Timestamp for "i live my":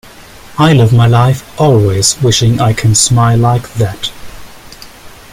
0.57-1.05